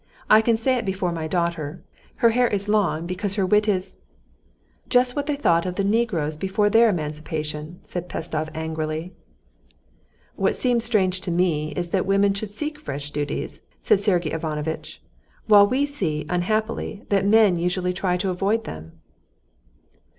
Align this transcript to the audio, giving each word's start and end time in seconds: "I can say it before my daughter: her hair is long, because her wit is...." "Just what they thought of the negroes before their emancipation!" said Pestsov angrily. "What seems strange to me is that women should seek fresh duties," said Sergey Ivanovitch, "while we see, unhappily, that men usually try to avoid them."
"I 0.31 0.41
can 0.41 0.57
say 0.57 0.77
it 0.77 0.83
before 0.85 1.11
my 1.11 1.27
daughter: 1.27 1.83
her 2.25 2.31
hair 2.31 2.47
is 2.47 2.67
long, 2.67 3.05
because 3.05 3.35
her 3.35 3.45
wit 3.45 3.67
is...." 3.67 3.97
"Just 4.89 5.15
what 5.15 5.27
they 5.27 5.35
thought 5.35 5.67
of 5.67 5.75
the 5.75 5.83
negroes 5.83 6.35
before 6.37 6.71
their 6.71 6.89
emancipation!" 6.89 7.77
said 7.83 8.09
Pestsov 8.09 8.49
angrily. 8.55 9.13
"What 10.35 10.55
seems 10.55 10.83
strange 10.85 11.21
to 11.21 11.29
me 11.29 11.71
is 11.75 11.89
that 11.91 12.07
women 12.07 12.33
should 12.33 12.55
seek 12.55 12.79
fresh 12.79 13.11
duties," 13.11 13.67
said 13.79 13.99
Sergey 13.99 14.31
Ivanovitch, 14.31 15.03
"while 15.45 15.67
we 15.67 15.85
see, 15.85 16.25
unhappily, 16.29 17.03
that 17.09 17.23
men 17.23 17.55
usually 17.59 17.93
try 17.93 18.17
to 18.17 18.31
avoid 18.31 18.63
them." 18.63 18.93